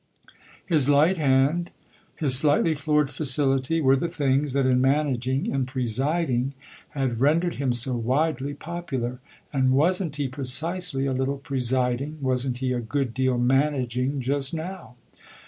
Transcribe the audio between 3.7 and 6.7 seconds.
were the things that in managing, in presiding,